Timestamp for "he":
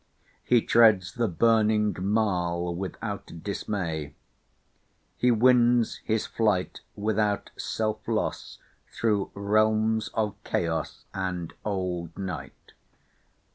0.43-0.63, 5.15-5.29